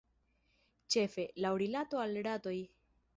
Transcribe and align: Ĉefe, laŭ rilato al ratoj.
Ĉefe, 0.95 1.25
laŭ 1.45 1.51
rilato 1.65 2.01
al 2.07 2.17
ratoj. 2.29 2.55